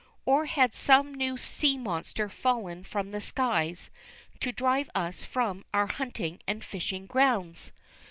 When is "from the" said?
2.83-3.21